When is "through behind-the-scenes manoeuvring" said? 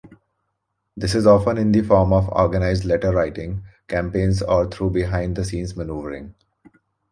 4.67-6.33